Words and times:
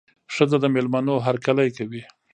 ښځه 0.33 0.57
د 0.61 0.65
مېلمنو 0.75 1.15
هرکلی 1.25 1.69
کوي. 1.77 2.03